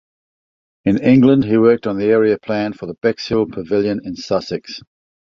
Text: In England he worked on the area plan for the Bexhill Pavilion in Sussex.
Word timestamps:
In 0.83 0.97
England 0.97 1.45
he 1.45 1.59
worked 1.59 1.85
on 1.85 1.99
the 1.99 2.07
area 2.07 2.39
plan 2.39 2.73
for 2.73 2.87
the 2.87 2.95
Bexhill 3.03 3.45
Pavilion 3.45 4.01
in 4.03 4.15
Sussex. 4.15 4.81